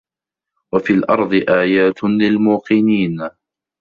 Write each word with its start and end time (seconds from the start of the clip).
وَفِي 0.73 0.93
الأَرضِ 0.93 1.33
آياتٌ 1.33 2.03
لِلموقِنينَ 2.03 3.29